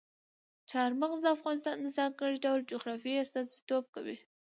[0.69, 4.17] چار مغز د افغانستان د ځانګړي ډول جغرافیې استازیتوب کوي.